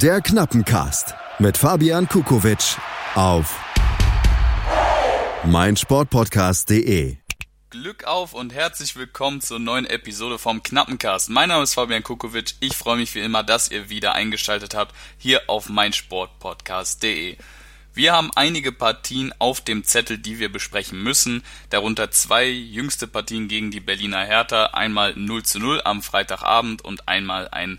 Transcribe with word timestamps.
Der 0.00 0.22
Knappencast 0.22 1.14
mit 1.38 1.58
Fabian 1.58 2.08
Kukowitsch 2.08 2.78
auf 3.14 3.54
meinsportpodcast.de. 5.44 7.18
Glück 7.68 8.04
auf 8.04 8.32
und 8.32 8.54
herzlich 8.54 8.96
willkommen 8.96 9.42
zur 9.42 9.58
neuen 9.58 9.84
Episode 9.84 10.38
vom 10.38 10.62
Knappencast. 10.62 11.28
Mein 11.28 11.50
Name 11.50 11.64
ist 11.64 11.74
Fabian 11.74 12.02
Kukowitsch. 12.02 12.54
Ich 12.60 12.74
freue 12.74 12.96
mich 12.96 13.14
wie 13.14 13.20
immer, 13.20 13.42
dass 13.42 13.70
ihr 13.70 13.90
wieder 13.90 14.14
eingeschaltet 14.14 14.74
habt 14.74 14.94
hier 15.18 15.42
auf 15.48 15.68
meinsportpodcast.de. 15.68 17.36
Wir 17.92 18.12
haben 18.14 18.30
einige 18.34 18.72
Partien 18.72 19.34
auf 19.38 19.60
dem 19.60 19.84
Zettel, 19.84 20.16
die 20.16 20.38
wir 20.38 20.50
besprechen 20.50 21.02
müssen, 21.02 21.44
darunter 21.68 22.10
zwei 22.10 22.48
jüngste 22.48 23.06
Partien 23.06 23.46
gegen 23.46 23.70
die 23.70 23.80
Berliner 23.80 24.24
Hertha, 24.24 24.70
einmal 24.72 25.14
0 25.14 25.42
zu 25.42 25.58
0 25.58 25.82
am 25.84 26.02
Freitagabend 26.02 26.82
und 26.82 27.08
einmal 27.08 27.48
ein 27.48 27.76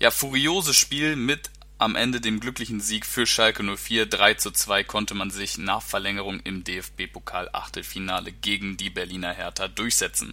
ja, 0.00 0.10
furioses 0.10 0.76
Spiel 0.76 1.14
mit 1.14 1.50
am 1.76 1.94
Ende 1.94 2.20
dem 2.20 2.40
glücklichen 2.40 2.80
Sieg 2.80 3.06
für 3.06 3.26
Schalke 3.26 3.62
04. 3.62 4.06
3 4.06 4.34
zu 4.34 4.50
2 4.50 4.82
konnte 4.84 5.14
man 5.14 5.30
sich 5.30 5.58
nach 5.58 5.82
Verlängerung 5.82 6.40
im 6.40 6.64
DFB-Pokal 6.64 7.50
Achtelfinale 7.52 8.32
gegen 8.32 8.76
die 8.76 8.90
Berliner 8.90 9.32
Hertha 9.32 9.68
durchsetzen. 9.68 10.32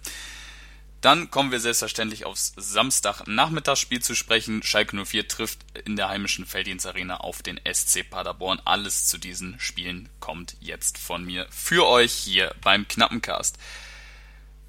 Dann 1.02 1.30
kommen 1.30 1.52
wir 1.52 1.60
selbstverständlich 1.60 2.24
aufs 2.24 2.54
Samstagnachmittagsspiel 2.56 4.02
zu 4.02 4.14
sprechen. 4.14 4.62
Schalke 4.62 4.96
04 5.04 5.28
trifft 5.28 5.60
in 5.84 5.96
der 5.96 6.08
heimischen 6.08 6.44
Felddienst 6.44 6.86
Arena 6.86 7.18
auf 7.18 7.42
den 7.42 7.60
SC 7.70 8.08
Paderborn. 8.08 8.60
Alles 8.64 9.06
zu 9.06 9.18
diesen 9.18 9.60
Spielen 9.60 10.08
kommt 10.18 10.56
jetzt 10.60 10.98
von 10.98 11.24
mir 11.24 11.46
für 11.50 11.86
euch 11.86 12.12
hier 12.12 12.54
beim 12.62 12.88
Knappencast. 12.88 13.58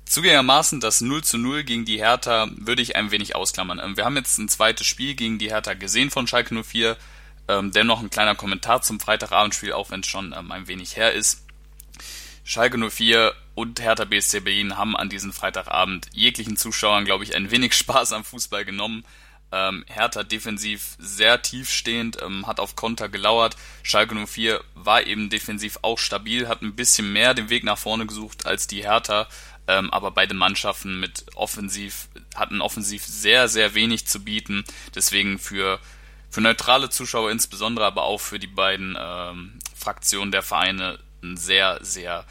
Zugängermaßen 0.09 0.79
das 0.79 1.01
0 1.01 1.23
zu 1.23 1.37
0 1.37 1.63
gegen 1.63 1.85
die 1.85 1.99
Hertha 1.99 2.49
würde 2.55 2.81
ich 2.81 2.95
ein 2.95 3.11
wenig 3.11 3.35
ausklammern. 3.35 3.79
Ähm, 3.79 3.95
wir 3.95 4.05
haben 4.05 4.15
jetzt 4.15 4.39
ein 4.39 4.49
zweites 4.49 4.87
Spiel 4.87 5.13
gegen 5.13 5.37
die 5.37 5.51
Hertha 5.51 5.75
gesehen 5.75 6.09
von 6.09 6.25
Schalke 6.25 6.63
04. 6.63 6.97
Ähm, 7.47 7.71
dennoch 7.71 8.01
ein 8.01 8.09
kleiner 8.09 8.33
Kommentar 8.33 8.81
zum 8.81 8.99
Freitagabendspiel, 8.99 9.71
auch 9.71 9.91
wenn 9.91 9.99
es 9.99 10.07
schon 10.07 10.33
ähm, 10.35 10.51
ein 10.51 10.67
wenig 10.67 10.97
her 10.97 11.13
ist. 11.13 11.45
Schalke 12.43 12.79
04 12.79 13.35
und 13.53 13.81
Hertha 13.81 14.05
BSC 14.05 14.39
Berlin 14.39 14.79
haben 14.79 14.97
an 14.97 15.09
diesem 15.09 15.31
Freitagabend 15.31 16.07
jeglichen 16.11 16.57
Zuschauern, 16.57 17.05
glaube 17.05 17.23
ich, 17.23 17.35
ein 17.35 17.51
wenig 17.51 17.73
Spaß 17.77 18.13
am 18.13 18.23
Fußball 18.23 18.65
genommen. 18.65 19.05
Ähm, 19.51 19.83
Hertha 19.87 20.23
defensiv 20.23 20.95
sehr 20.99 21.41
tiefstehend, 21.41 22.21
ähm, 22.21 22.45
hat 22.45 22.59
auf 22.59 22.75
Konter 22.75 23.09
gelauert. 23.09 23.55
Schalke 23.81 24.15
04 24.15 24.63
war 24.75 25.05
eben 25.07 25.29
defensiv 25.29 25.79
auch 25.81 25.97
stabil, 25.97 26.47
hat 26.47 26.61
ein 26.61 26.75
bisschen 26.75 27.11
mehr 27.11 27.33
den 27.33 27.49
Weg 27.49 27.63
nach 27.63 27.77
vorne 27.77 28.05
gesucht 28.05 28.45
als 28.45 28.67
die 28.67 28.83
Hertha, 28.83 29.27
ähm, 29.67 29.91
aber 29.91 30.11
beide 30.11 30.33
Mannschaften 30.33 30.99
mit 30.99 31.25
offensiv 31.35 32.09
hatten 32.35 32.61
offensiv 32.61 33.03
sehr, 33.05 33.47
sehr 33.47 33.73
wenig 33.73 34.05
zu 34.05 34.23
bieten. 34.23 34.63
Deswegen 34.93 35.39
für, 35.39 35.79
für 36.29 36.41
neutrale 36.41 36.89
Zuschauer 36.89 37.31
insbesondere, 37.31 37.85
aber 37.85 38.03
auch 38.03 38.21
für 38.21 38.39
die 38.39 38.47
beiden 38.47 38.97
ähm, 38.99 39.59
Fraktionen 39.75 40.31
der 40.31 40.43
Vereine 40.43 40.99
ein 41.23 41.37
sehr, 41.37 41.79
sehr 41.81 42.25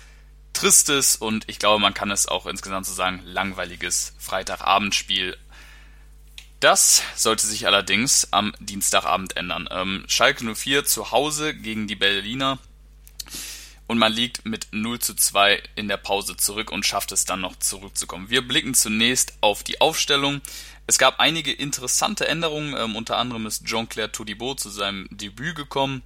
tristes 0.53 1.15
und 1.15 1.49
ich 1.49 1.59
glaube, 1.59 1.81
man 1.81 1.95
kann 1.95 2.11
es 2.11 2.27
auch 2.27 2.47
insgesamt 2.47 2.87
so 2.87 2.93
sagen, 2.93 3.21
langweiliges 3.25 4.15
Freitagabendspiel. 4.19 5.37
Das 6.61 7.03
sollte 7.15 7.47
sich 7.47 7.67
allerdings 7.67 8.33
am 8.33 8.53
Dienstagabend 8.59 9.37
ändern. 9.37 9.69
Ähm, 9.71 10.05
Schalke 10.09 10.45
04 10.45 10.85
zu 10.85 11.13
Hause 11.13 11.55
gegen 11.55 11.87
die 11.87 11.95
Berliner 11.95 12.59
und 13.87 13.99
man 13.99 14.13
liegt 14.13 14.45
mit 14.45 14.67
0 14.73 14.99
zu 14.99 15.15
2 15.15 15.63
in 15.77 15.87
der 15.87 15.99
Pause 15.99 16.37
zurück 16.37 16.73
und 16.73 16.85
schafft 16.85 17.13
es 17.13 17.25
dann 17.25 17.41
noch 17.41 17.57
zurückzukommen. 17.61 18.29
Wir 18.29 18.47
blicken 18.47 18.75
zunächst 18.75 19.35
auf 19.41 19.63
die 19.63 19.81
Aufstellung. 19.81 20.41
Es 20.89 20.99
gab 20.99 21.21
einige 21.21 21.53
interessante 21.53 22.27
Änderungen, 22.27 22.75
ähm, 22.77 22.97
unter 22.97 23.19
anderem 23.19 23.47
ist 23.47 23.65
Jean-Claire 23.65 24.11
Todibo 24.11 24.55
zu 24.57 24.69
seinem 24.69 25.07
Debüt 25.13 25.55
gekommen, 25.55 26.03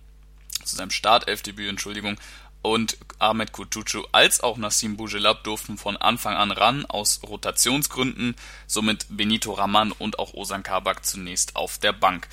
zu 0.64 0.76
seinem 0.76 0.90
Startelfdebüt, 0.90 1.70
Entschuldigung, 1.70 2.18
und 2.62 2.96
Ahmed 3.18 3.52
Kutucu 3.52 4.04
als 4.12 4.40
auch 4.40 4.56
Nassim 4.56 4.96
Bougelab 4.96 5.44
durften 5.44 5.76
von 5.76 5.96
Anfang 5.96 6.34
an 6.36 6.50
ran 6.52 6.86
aus 6.86 7.20
Rotationsgründen, 7.28 8.36
somit 8.66 9.06
Benito 9.10 9.52
Raman 9.52 9.92
und 9.92 10.18
auch 10.18 10.34
Osan 10.34 10.62
Kabak 10.62 11.04
zunächst 11.04 11.56
auf 11.56 11.78
der 11.78 11.92
Bank. 11.92 12.28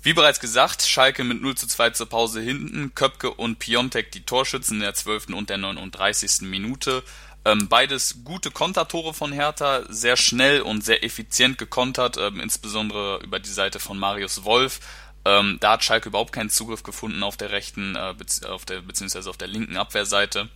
Wie 0.00 0.12
bereits 0.12 0.38
gesagt, 0.38 0.82
Schalke 0.82 1.24
mit 1.24 1.42
0 1.42 1.56
zu 1.56 1.66
2 1.66 1.90
zur 1.90 2.08
Pause 2.08 2.40
hinten, 2.40 2.94
Köpke 2.94 3.32
und 3.32 3.58
Piontek 3.58 4.12
die 4.12 4.24
Torschützen 4.24 4.76
in 4.76 4.82
der 4.82 4.94
12. 4.94 5.30
und 5.34 5.50
der 5.50 5.58
39. 5.58 6.42
Minute. 6.42 7.02
Ähm, 7.44 7.68
beides 7.68 8.24
gute 8.24 8.50
Kontertore 8.50 9.14
von 9.14 9.32
Hertha, 9.32 9.82
sehr 9.88 10.16
schnell 10.16 10.60
und 10.60 10.84
sehr 10.84 11.02
effizient 11.02 11.58
gekontert, 11.58 12.16
ähm, 12.16 12.40
insbesondere 12.40 13.20
über 13.24 13.40
die 13.40 13.48
Seite 13.48 13.80
von 13.80 13.98
Marius 13.98 14.44
Wolf. 14.44 14.80
Ähm, 15.28 15.58
da 15.60 15.72
hat 15.72 15.84
Schalke 15.84 16.08
überhaupt 16.08 16.32
keinen 16.32 16.48
Zugriff 16.48 16.82
gefunden 16.82 17.22
auf 17.22 17.36
der 17.36 17.50
rechten, 17.50 17.96
äh, 17.96 18.14
auf 18.46 18.64
der, 18.64 18.80
beziehungsweise 18.80 19.28
auf 19.28 19.36
der 19.36 19.48
linken 19.48 19.76
Abwehrseite. 19.76 20.48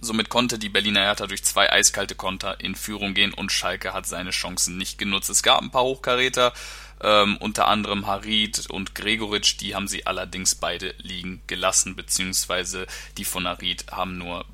Somit 0.00 0.28
konnte 0.28 0.58
die 0.58 0.68
Berliner 0.68 1.00
Hertha 1.00 1.26
durch 1.26 1.42
zwei 1.42 1.72
eiskalte 1.72 2.14
Konter 2.14 2.60
in 2.60 2.76
Führung 2.76 3.14
gehen 3.14 3.34
und 3.34 3.50
Schalke 3.50 3.94
hat 3.94 4.06
seine 4.06 4.30
Chancen 4.30 4.76
nicht 4.76 4.98
genutzt. 4.98 5.30
Es 5.30 5.42
gab 5.42 5.60
ein 5.60 5.70
paar 5.70 5.82
Hochkaräter, 5.82 6.52
ähm, 7.00 7.36
unter 7.38 7.66
anderem 7.66 8.06
Harid 8.06 8.70
und 8.70 8.94
Gregoritsch, 8.94 9.56
die 9.60 9.74
haben 9.74 9.88
sie 9.88 10.06
allerdings 10.06 10.54
beide 10.54 10.94
liegen 10.98 11.42
gelassen, 11.46 11.96
beziehungsweise 11.96 12.86
die 13.16 13.24
von 13.24 13.48
Harid 13.48 13.86
haben 13.90 14.18
nur, 14.18 14.44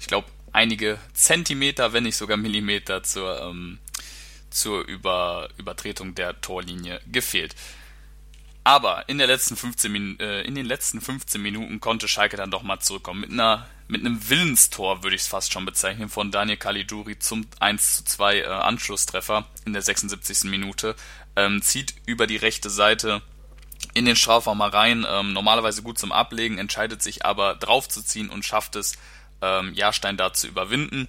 ich 0.00 0.06
glaube, 0.06 0.26
einige 0.52 0.98
Zentimeter, 1.12 1.92
wenn 1.92 2.04
nicht 2.04 2.16
sogar 2.16 2.36
Millimeter 2.36 3.02
zur, 3.04 3.40
ähm, 3.42 3.78
zur 4.50 4.86
Über 4.86 5.50
Übertretung 5.58 6.14
der 6.14 6.40
Torlinie 6.40 7.00
gefehlt. 7.12 7.54
Aber 8.68 9.08
in, 9.08 9.16
der 9.16 9.26
letzten 9.26 9.56
15 9.56 10.20
äh, 10.20 10.42
in 10.42 10.54
den 10.54 10.66
letzten 10.66 11.00
15 11.00 11.40
Minuten 11.40 11.80
konnte 11.80 12.06
Schalke 12.06 12.36
dann 12.36 12.50
doch 12.50 12.62
mal 12.62 12.78
zurückkommen. 12.80 13.22
Mit, 13.22 13.30
einer, 13.30 13.66
mit 13.86 14.04
einem 14.04 14.28
Willenstor 14.28 15.02
würde 15.02 15.16
ich 15.16 15.22
es 15.22 15.26
fast 15.26 15.54
schon 15.54 15.64
bezeichnen 15.64 16.10
von 16.10 16.30
Daniel 16.30 16.58
Caligiuri 16.58 17.18
zum 17.18 17.46
1 17.60 17.96
zu 17.96 18.04
2 18.04 18.40
äh, 18.40 18.44
Anschlusstreffer 18.44 19.46
in 19.64 19.72
der 19.72 19.80
76. 19.80 20.50
Minute. 20.50 20.96
Ähm, 21.34 21.62
zieht 21.62 21.94
über 22.04 22.26
die 22.26 22.36
rechte 22.36 22.68
Seite 22.68 23.22
in 23.94 24.04
den 24.04 24.16
Strafraum 24.16 24.60
rein, 24.60 25.06
ähm, 25.08 25.32
normalerweise 25.32 25.82
gut 25.82 25.98
zum 25.98 26.12
Ablegen, 26.12 26.58
entscheidet 26.58 27.02
sich 27.02 27.24
aber 27.24 27.54
draufzuziehen 27.54 28.28
und 28.28 28.44
schafft 28.44 28.76
es, 28.76 28.98
ähm, 29.40 29.72
Jahrstein 29.72 30.18
da 30.18 30.34
zu 30.34 30.46
überwinden. 30.46 31.08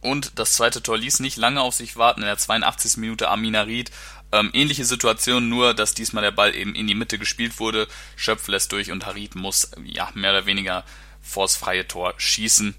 Und 0.00 0.36
das 0.40 0.54
zweite 0.54 0.82
Tor 0.82 0.98
ließ 0.98 1.20
nicht 1.20 1.36
lange 1.36 1.60
auf 1.60 1.74
sich 1.74 1.96
warten. 1.96 2.22
In 2.22 2.26
der 2.26 2.38
82. 2.38 2.96
Minute 2.96 3.28
Amina 3.28 3.62
Ried 3.62 3.92
ähm, 4.32 4.50
ähnliche 4.52 4.84
Situation, 4.84 5.48
nur 5.48 5.74
dass 5.74 5.94
diesmal 5.94 6.22
der 6.22 6.30
Ball 6.30 6.54
eben 6.54 6.74
in 6.74 6.86
die 6.86 6.94
Mitte 6.94 7.18
gespielt 7.18 7.60
wurde. 7.60 7.86
Schöpf 8.16 8.48
lässt 8.48 8.72
durch 8.72 8.90
und 8.90 9.06
Harid 9.06 9.34
muss 9.34 9.70
ja 9.84 10.10
mehr 10.14 10.30
oder 10.30 10.46
weniger 10.46 10.84
vors 11.20 11.56
freie 11.56 11.86
Tor 11.86 12.14
schießen. 12.16 12.74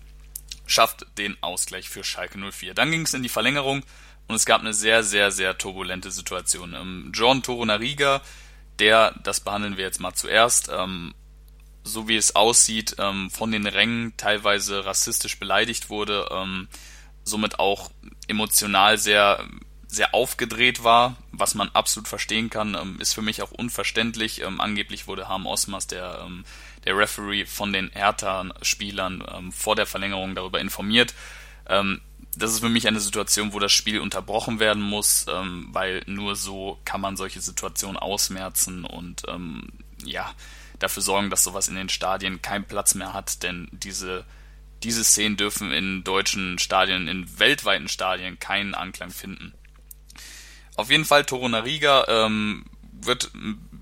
Schafft 0.65 1.05
den 1.17 1.37
Ausgleich 1.41 1.89
für 1.89 2.03
Schalke 2.03 2.37
04. 2.39 2.73
Dann 2.73 2.91
ging 2.91 3.01
es 3.01 3.13
in 3.13 3.23
die 3.23 3.29
Verlängerung 3.29 3.83
und 4.27 4.35
es 4.35 4.45
gab 4.45 4.61
eine 4.61 4.73
sehr, 4.73 5.03
sehr, 5.03 5.31
sehr 5.31 5.57
turbulente 5.57 6.11
Situation. 6.11 6.73
Ähm, 6.73 7.11
John 7.13 7.43
Toronariga, 7.43 8.21
der, 8.79 9.13
das 9.23 9.39
behandeln 9.39 9.77
wir 9.77 9.83
jetzt 9.83 9.99
mal 9.99 10.13
zuerst, 10.13 10.69
ähm, 10.73 11.13
so 11.83 12.07
wie 12.07 12.15
es 12.15 12.35
aussieht, 12.35 12.95
ähm, 12.97 13.29
von 13.29 13.51
den 13.51 13.67
Rängen 13.67 14.13
teilweise 14.17 14.85
rassistisch 14.85 15.37
beleidigt 15.37 15.89
wurde, 15.89 16.29
ähm, 16.31 16.67
somit 17.23 17.59
auch 17.59 17.91
emotional 18.27 18.97
sehr 18.97 19.45
sehr 19.93 20.15
aufgedreht 20.15 20.83
war, 20.83 21.15
was 21.31 21.53
man 21.53 21.69
absolut 21.69 22.07
verstehen 22.07 22.49
kann, 22.49 22.75
ähm, 22.75 22.99
ist 22.99 23.13
für 23.13 23.21
mich 23.21 23.43
auch 23.43 23.51
unverständlich. 23.51 24.41
Ähm, 24.41 24.59
angeblich 24.59 25.07
wurde 25.07 25.27
Harm 25.27 25.45
Osmas, 25.45 25.85
der, 25.85 26.23
ähm, 26.25 26.45
der 26.85 26.97
Referee, 26.97 27.45
von 27.45 27.71
den 27.71 27.91
Hertha-Spielern 27.91 29.51
vor 29.51 29.75
der 29.75 29.85
Verlängerung 29.85 30.35
darüber 30.35 30.59
informiert. 30.59 31.13
Das 31.65 32.51
ist 32.51 32.59
für 32.59 32.67
mich 32.67 32.89
eine 32.89 32.99
Situation, 32.99 33.53
wo 33.53 33.59
das 33.59 33.71
Spiel 33.71 34.01
unterbrochen 34.01 34.59
werden 34.59 34.83
muss, 34.83 35.25
weil 35.27 36.03
nur 36.07 36.35
so 36.35 36.77
kann 36.83 36.99
man 36.99 37.15
solche 37.15 37.39
Situationen 37.39 37.95
ausmerzen 37.95 38.83
und 38.83 39.23
ja, 40.03 40.29
dafür 40.77 41.01
sorgen, 41.01 41.29
dass 41.29 41.45
sowas 41.45 41.69
in 41.69 41.75
den 41.75 41.87
Stadien 41.87 42.41
keinen 42.41 42.65
Platz 42.65 42.95
mehr 42.95 43.13
hat, 43.13 43.43
denn 43.43 43.69
diese 43.71 44.25
diese 44.83 45.05
Szenen 45.05 45.37
dürfen 45.37 45.71
in 45.71 46.03
deutschen 46.03 46.59
Stadien, 46.59 47.07
in 47.07 47.39
weltweiten 47.39 47.87
Stadien 47.87 48.39
keinen 48.39 48.75
Anklang 48.75 49.11
finden. 49.11 49.53
Auf 50.75 50.89
jeden 50.89 51.05
Fall 51.05 51.25
Torunariga 51.25 52.05
ähm, 52.07 52.65
wird 53.05 53.31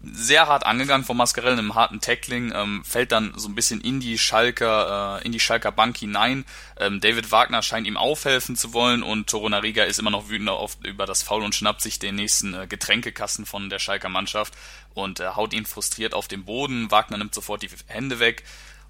sehr 0.04 0.48
hart 0.48 0.66
angegangen 0.66 1.06
von 1.06 1.16
Mascarell 1.16 1.54
einem 1.54 1.76
harten 1.76 2.02
Tackling, 2.02 2.52
ähm, 2.56 2.84
fällt 2.84 3.12
dann 3.12 3.34
so 3.36 3.48
ein 3.48 3.56
bisschen 3.56 3.82
in 3.82 4.00
die 4.00 4.18
Schalker, 4.18 5.20
äh, 5.22 5.26
in 5.26 5.32
die 5.32 5.40
Schalker 5.40 5.72
Bank 5.72 5.98
hinein. 5.98 6.46
Ähm, 6.80 7.00
David 7.00 7.32
Wagner 7.32 7.62
scheint 7.62 7.88
ihm 7.88 7.98
aufhelfen 7.98 8.56
zu 8.56 8.74
wollen 8.74 9.04
und 9.04 9.30
Torunariga 9.30 9.84
ist 9.84 10.00
immer 10.00 10.10
noch 10.10 10.30
wütend 10.30 10.50
auf, 10.50 10.78
über 10.84 11.06
das 11.06 11.22
Foul 11.22 11.44
und 11.44 11.54
schnappt 11.54 11.82
sich 11.82 12.00
den 12.00 12.16
nächsten 12.16 12.54
äh, 12.54 12.68
Getränkekasten 12.68 13.46
von 13.46 13.70
der 13.70 13.80
Schalker 13.80 14.10
Mannschaft 14.10 14.54
und 14.94 15.20
äh, 15.20 15.30
haut 15.30 15.54
ihn 15.54 15.66
frustriert 15.66 16.14
auf 16.14 16.28
den 16.28 16.46
Boden. 16.46 16.90
Wagner 16.90 17.18
nimmt 17.18 17.36
sofort 17.36 17.62
die 17.62 17.70
Hände 17.88 18.20
weg 18.20 18.44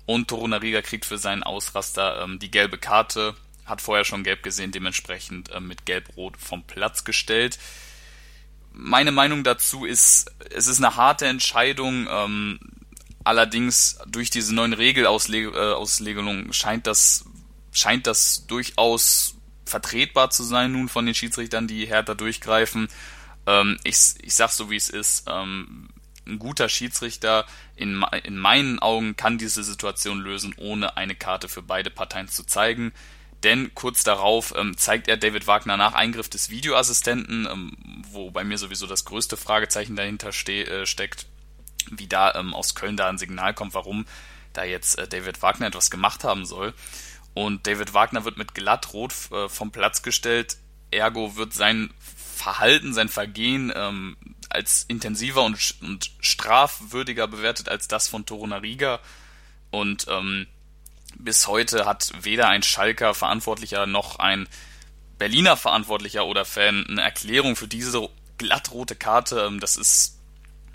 und 0.06 0.30
Torunariga 0.30 0.82
kriegt 0.82 1.06
für 1.06 1.18
seinen 1.18 1.44
Ausraster 1.44 2.24
ähm, 2.24 2.40
die 2.40 2.52
gelbe 2.52 2.78
Karte, 2.78 3.36
hat 3.66 3.82
vorher 3.82 4.06
schon 4.06 4.24
gelb 4.24 4.44
gesehen, 4.44 4.72
dementsprechend 4.72 5.50
äh, 5.52 5.60
mit 5.60 5.86
gelb-rot 5.86 6.38
vom 6.38 6.64
Platz 6.64 7.04
gestellt. 7.04 7.60
Meine 8.72 9.12
Meinung 9.12 9.44
dazu 9.44 9.86
ist, 9.86 10.32
es 10.50 10.68
ist 10.68 10.80
eine 10.80 10.96
harte 10.96 11.26
Entscheidung. 11.28 12.08
Ähm, 12.10 12.60
allerdings 13.24 14.00
durch 14.08 14.30
diese 14.30 14.54
neuen 14.56 14.74
Regelauslegungen 14.74 16.50
äh, 16.50 16.54
scheint 16.54 16.88
das, 16.88 17.26
scheint 17.72 18.08
das 18.08 18.48
durchaus 18.48 19.36
vertretbar 19.66 20.30
zu 20.30 20.44
sein 20.44 20.72
nun 20.74 20.90
von 20.90 21.06
den 21.06 21.16
Schiedsrichtern, 21.16 21.68
die 21.68 21.86
härter 21.86 22.16
durchgreifen. 22.16 22.88
Ähm, 23.46 23.78
ich, 23.84 24.16
ich 24.22 24.36
sag's 24.36 24.58
so 24.58 24.70
wie 24.70 24.76
es 24.76 24.90
ist. 24.90 25.26
Ähm, 25.28 25.90
ein 26.28 26.40
guter 26.40 26.70
Schiedsrichter 26.70 27.46
in, 27.76 28.04
in 28.24 28.38
meinen 28.38 28.80
Augen 28.80 29.16
kann 29.16 29.38
diese 29.38 29.64
Situation 29.64 30.20
lösen, 30.20 30.54
ohne 30.58 30.98
eine 30.98 31.16
Karte 31.16 31.50
für 31.50 31.62
beide 31.62 31.90
Parteien 31.90 32.28
zu 32.28 32.44
zeigen. 32.44 32.94
Denn 33.44 33.74
kurz 33.74 34.04
darauf 34.04 34.54
ähm, 34.56 34.78
zeigt 34.78 35.08
er 35.08 35.18
David 35.18 35.48
Wagner 35.48 35.76
nach 35.76 35.94
Eingriff 35.94 36.30
des 36.30 36.50
Videoassistenten, 36.50 37.48
ähm, 37.52 37.76
wo 38.12 38.30
bei 38.30 38.44
mir 38.44 38.58
sowieso 38.58 38.86
das 38.86 39.06
größte 39.06 39.36
Fragezeichen 39.36 39.96
dahinter 39.96 40.32
ste 40.32 40.68
äh, 40.68 40.86
steckt, 40.86 41.26
wie 41.90 42.08
da 42.08 42.36
ähm, 42.36 42.54
aus 42.54 42.76
Köln 42.76 42.98
da 42.98 43.10
ein 43.10 43.18
Signal 43.18 43.54
kommt, 43.54 43.74
warum 43.74 44.06
da 44.54 44.64
jetzt 44.64 45.00
äh, 45.00 45.08
David 45.08 45.42
Wagner 45.42 45.68
etwas 45.68 45.90
gemacht 45.90 46.24
haben 46.24 46.46
soll. 46.46 46.74
Und 47.34 47.66
David 47.66 47.94
Wagner 47.94 48.26
wird 48.26 48.38
mit 48.38 48.54
glattrot 48.54 49.14
äh, 49.32 49.50
vom 49.50 49.72
Platz 49.72 50.04
gestellt, 50.04 50.58
ergo 50.92 51.36
wird 51.36 51.54
sein 51.54 51.92
Verhalten, 52.36 52.94
sein 52.94 53.10
Vergehen 53.10 53.72
ähm, 53.76 54.18
als 54.50 54.86
intensiver 54.88 55.44
und, 55.44 55.76
und 55.82 56.12
strafwürdiger 56.20 57.28
bewertet 57.28 57.70
als 57.70 57.88
das 57.88 58.08
von 58.08 58.26
Torunariga. 58.26 59.00
Und 59.72 60.06
ähm, 60.10 60.48
bis 61.18 61.48
heute 61.48 61.86
hat 61.86 62.12
weder 62.22 62.48
ein 62.48 62.64
Schalker 62.64 63.14
Verantwortlicher 63.14 63.86
noch 63.86 64.18
ein 64.20 64.48
Berliner 65.18 65.56
Verantwortlicher 65.56 66.26
oder 66.26 66.46
Fan 66.46 66.86
eine 66.90 67.02
Erklärung 67.02 67.56
für 67.56 67.68
diese 67.68 68.10
glattrote 68.38 68.96
Karte. 68.96 69.46
Ähm, 69.48 69.60
das 69.60 69.78
ist 69.78 70.18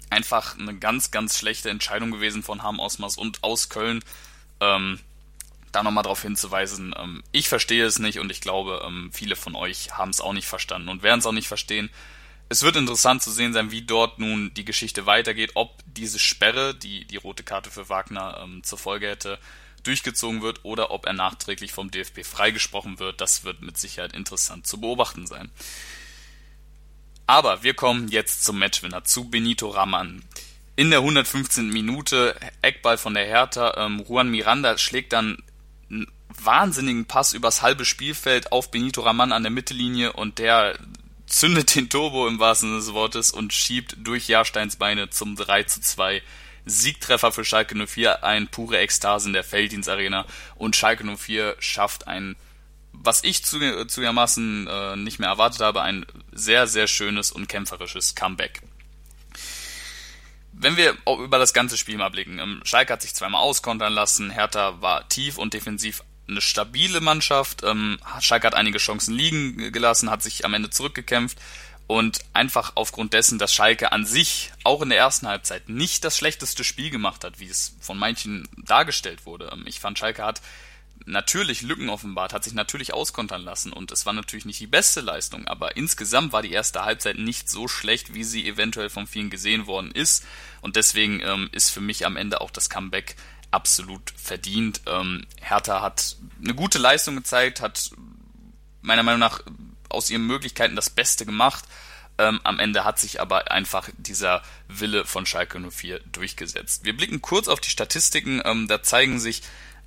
einfach 0.08 0.56
eine 0.58 0.76
ganz, 0.76 1.10
ganz 1.10 1.36
schlechte 1.36 1.70
Entscheidung 1.70 2.12
gewesen 2.12 2.42
von 2.42 2.62
Ham 2.62 2.78
Osmas 2.78 3.16
und 3.16 3.42
aus 3.42 3.68
Köln. 3.68 4.04
Ähm, 4.60 5.00
da 5.72 5.82
nochmal 5.82 6.04
darauf 6.04 6.22
hinzuweisen, 6.22 6.94
ähm, 6.96 7.22
ich 7.32 7.48
verstehe 7.48 7.84
es 7.84 7.98
nicht 7.98 8.18
und 8.18 8.30
ich 8.30 8.40
glaube, 8.40 8.82
ähm, 8.86 9.10
viele 9.12 9.36
von 9.36 9.54
euch 9.54 9.98
haben 9.98 10.10
es 10.10 10.20
auch 10.20 10.32
nicht 10.32 10.46
verstanden 10.46 10.88
und 10.88 11.02
werden 11.02 11.18
es 11.20 11.26
auch 11.26 11.32
nicht 11.32 11.48
verstehen. 11.48 11.90
Es 12.48 12.62
wird 12.62 12.76
interessant 12.76 13.22
zu 13.22 13.30
sehen 13.32 13.52
sein, 13.52 13.72
wie 13.72 13.82
dort 13.82 14.20
nun 14.20 14.54
die 14.54 14.64
Geschichte 14.64 15.06
weitergeht, 15.06 15.52
ob 15.54 15.82
diese 15.86 16.18
Sperre, 16.18 16.74
die 16.74 17.04
die 17.04 17.16
rote 17.16 17.42
Karte 17.42 17.70
für 17.70 17.88
Wagner 17.88 18.40
ähm, 18.42 18.62
zur 18.62 18.78
Folge 18.78 19.08
hätte, 19.08 19.38
durchgezogen 19.86 20.42
wird 20.42 20.64
oder 20.64 20.90
ob 20.90 21.06
er 21.06 21.12
nachträglich 21.12 21.72
vom 21.72 21.90
DFB 21.90 22.24
freigesprochen 22.24 22.98
wird. 22.98 23.20
Das 23.20 23.44
wird 23.44 23.62
mit 23.62 23.78
Sicherheit 23.78 24.14
interessant 24.14 24.66
zu 24.66 24.80
beobachten 24.80 25.26
sein. 25.26 25.50
Aber 27.26 27.62
wir 27.62 27.74
kommen 27.74 28.08
jetzt 28.08 28.44
zum 28.44 28.58
Matchwinner, 28.58 29.04
zu 29.04 29.28
Benito 29.28 29.68
Raman. 29.68 30.22
In 30.76 30.90
der 30.90 31.00
115. 31.00 31.70
Minute 31.70 32.36
Eckball 32.62 32.98
von 32.98 33.14
der 33.14 33.26
Hertha. 33.26 33.74
Ähm, 33.76 34.04
Juan 34.06 34.30
Miranda 34.30 34.78
schlägt 34.78 35.12
dann 35.12 35.42
einen 35.90 36.06
wahnsinnigen 36.28 37.06
Pass 37.06 37.32
übers 37.32 37.62
halbe 37.62 37.84
Spielfeld 37.84 38.52
auf 38.52 38.70
Benito 38.70 39.00
Raman 39.00 39.32
an 39.32 39.42
der 39.42 39.50
Mittellinie 39.50 40.12
und 40.12 40.38
der 40.38 40.78
zündet 41.26 41.74
den 41.74 41.88
Turbo 41.88 42.28
im 42.28 42.38
wahrsten 42.38 42.68
Sinne 42.68 42.80
des 42.80 42.92
Wortes 42.92 43.30
und 43.32 43.52
schiebt 43.52 43.96
durch 43.98 44.28
Jahrsteins 44.28 44.76
Beine 44.76 45.10
zum 45.10 45.34
3 45.34 45.64
zu 45.64 45.80
2 45.80 46.22
Siegtreffer 46.66 47.32
für 47.32 47.44
Schalke 47.44 47.74
04, 47.86 48.24
ein 48.24 48.48
pure 48.48 48.78
Ekstase 48.78 49.28
in 49.28 49.32
der 49.32 49.44
Felddienstarena 49.44 50.26
und 50.56 50.76
Schalke 50.76 51.04
04 51.04 51.56
schafft 51.60 52.08
ein, 52.08 52.36
was 52.92 53.22
ich 53.24 53.44
zu, 53.44 53.58
zugegebenermaßen 53.58 54.66
äh, 54.66 54.96
nicht 54.96 55.18
mehr 55.18 55.28
erwartet 55.28 55.60
habe, 55.60 55.82
ein 55.82 56.04
sehr, 56.32 56.66
sehr 56.66 56.88
schönes 56.88 57.30
und 57.30 57.48
kämpferisches 57.48 58.14
Comeback. 58.14 58.62
Wenn 60.52 60.76
wir 60.76 60.96
über 61.06 61.38
das 61.38 61.52
ganze 61.52 61.76
Spiel 61.76 61.98
mal 61.98 62.08
blicken, 62.08 62.38
ähm, 62.38 62.60
Schalke 62.64 62.92
hat 62.92 63.02
sich 63.02 63.14
zweimal 63.14 63.42
auskontern 63.42 63.92
lassen, 63.92 64.30
Hertha 64.30 64.80
war 64.80 65.08
tief 65.08 65.38
und 65.38 65.54
defensiv 65.54 66.02
eine 66.28 66.40
stabile 66.40 67.00
Mannschaft, 67.00 67.62
ähm, 67.62 67.98
Schalke 68.20 68.46
hat 68.46 68.54
einige 68.54 68.78
Chancen 68.78 69.14
liegen 69.14 69.70
gelassen, 69.70 70.10
hat 70.10 70.22
sich 70.22 70.44
am 70.44 70.54
Ende 70.54 70.70
zurückgekämpft, 70.70 71.38
und 71.86 72.20
einfach 72.32 72.72
aufgrund 72.74 73.12
dessen, 73.12 73.38
dass 73.38 73.54
Schalke 73.54 73.92
an 73.92 74.04
sich 74.04 74.52
auch 74.64 74.82
in 74.82 74.88
der 74.88 74.98
ersten 74.98 75.28
Halbzeit 75.28 75.68
nicht 75.68 76.04
das 76.04 76.16
schlechteste 76.16 76.64
Spiel 76.64 76.90
gemacht 76.90 77.24
hat, 77.24 77.38
wie 77.38 77.46
es 77.46 77.76
von 77.80 77.98
manchen 77.98 78.48
dargestellt 78.56 79.26
wurde. 79.26 79.50
Ähm, 79.52 79.64
ich 79.66 79.80
fand, 79.80 79.98
Schalke 79.98 80.24
hat 80.24 80.40
natürlich 81.04 81.62
Lücken 81.62 81.88
offenbart, 81.88 82.32
hat 82.32 82.42
sich 82.42 82.54
natürlich 82.54 82.92
auskontern 82.92 83.42
lassen 83.42 83.72
und 83.72 83.92
es 83.92 84.06
war 84.06 84.12
natürlich 84.12 84.44
nicht 84.44 84.60
die 84.60 84.66
beste 84.66 85.00
Leistung, 85.00 85.46
aber 85.46 85.76
insgesamt 85.76 86.32
war 86.32 86.42
die 86.42 86.52
erste 86.52 86.84
Halbzeit 86.84 87.18
nicht 87.18 87.48
so 87.48 87.68
schlecht, 87.68 88.14
wie 88.14 88.24
sie 88.24 88.48
eventuell 88.48 88.90
von 88.90 89.06
vielen 89.06 89.30
gesehen 89.30 89.66
worden 89.66 89.92
ist 89.92 90.24
und 90.62 90.74
deswegen 90.74 91.20
ähm, 91.20 91.48
ist 91.52 91.70
für 91.70 91.80
mich 91.80 92.06
am 92.06 92.16
Ende 92.16 92.40
auch 92.40 92.50
das 92.50 92.70
Comeback 92.70 93.14
absolut 93.52 94.12
verdient. 94.16 94.80
Ähm, 94.86 95.26
Hertha 95.40 95.80
hat 95.80 96.16
eine 96.42 96.54
gute 96.54 96.78
Leistung 96.78 97.14
gezeigt, 97.14 97.60
hat 97.60 97.90
meiner 98.82 99.04
Meinung 99.04 99.20
nach 99.20 99.42
aus 99.88 100.10
ihren 100.10 100.26
Möglichkeiten 100.26 100.76
das 100.76 100.90
Beste 100.90 101.26
gemacht. 101.26 101.64
Ähm, 102.18 102.40
am 102.44 102.58
Ende 102.58 102.84
hat 102.84 102.98
sich 102.98 103.20
aber 103.20 103.50
einfach 103.50 103.90
dieser 103.98 104.42
Wille 104.68 105.04
von 105.04 105.26
Schalke 105.26 105.58
04 105.58 106.00
durchgesetzt. 106.12 106.84
Wir 106.84 106.96
blicken 106.96 107.20
kurz 107.20 107.48
auf 107.48 107.60
die 107.60 107.70
Statistiken. 107.70 108.40
Ähm, 108.44 108.68
da 108.68 108.82
zeigen 108.82 109.20
sich 109.20 109.42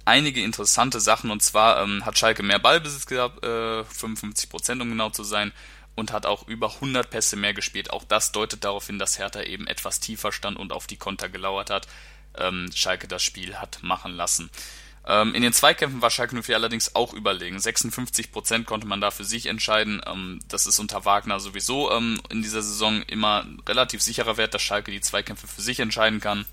einige 0.05 0.41
interessante 0.41 0.99
Sachen. 0.99 1.31
Und 1.31 1.41
zwar 1.41 1.81
ähm, 1.81 2.05
hat 2.05 2.17
Schalke 2.17 2.43
mehr 2.43 2.59
Ballbesitz 2.59 3.05
gehabt, 3.07 3.43
äh, 3.43 3.83
55 3.83 4.49
Prozent 4.49 4.81
um 4.81 4.89
genau 4.89 5.09
zu 5.09 5.23
sein, 5.23 5.51
und 5.95 6.11
hat 6.13 6.25
auch 6.25 6.47
über 6.47 6.73
100 6.75 7.09
Pässe 7.09 7.35
mehr 7.35 7.53
gespielt. 7.53 7.91
Auch 7.91 8.03
das 8.03 8.31
deutet 8.31 8.63
darauf 8.63 8.87
hin, 8.87 8.99
dass 8.99 9.19
Hertha 9.19 9.41
eben 9.41 9.67
etwas 9.67 9.99
tiefer 9.99 10.31
stand 10.31 10.57
und 10.57 10.71
auf 10.71 10.87
die 10.87 10.97
Konter 10.97 11.29
gelauert 11.29 11.69
hat. 11.69 11.87
Ähm, 12.37 12.69
Schalke 12.73 13.07
das 13.07 13.23
Spiel 13.23 13.55
hat 13.55 13.79
machen 13.81 14.13
lassen. 14.13 14.49
Ähm, 15.09 15.33
in 15.33 15.41
den 15.41 15.53
Zweikämpfen 15.53 16.03
war 16.03 16.11
Schalke 16.11 16.39
04 16.39 16.55
allerdings 16.55 16.93
auch 16.95 17.15
überlegen. 17.15 17.57
56% 17.57 18.65
konnte 18.65 18.85
man 18.85 19.01
da 19.01 19.09
für 19.09 19.23
sich 19.23 19.47
entscheiden. 19.47 20.01
Ähm, 20.05 20.39
das 20.47 20.67
ist 20.67 20.77
unter 20.77 21.03
Wagner 21.03 21.39
sowieso 21.39 21.91
ähm, 21.91 22.21
in 22.29 22.43
dieser 22.43 22.61
Saison 22.61 23.01
immer 23.03 23.47
relativ 23.67 24.03
sicherer 24.03 24.37
Wert, 24.37 24.53
dass 24.53 24.61
Schalke 24.61 24.91
die 24.91 25.01
Zweikämpfe 25.01 25.47
für 25.47 25.61
sich 25.61 25.79
entscheiden 25.79 26.21
kann. 26.21 26.45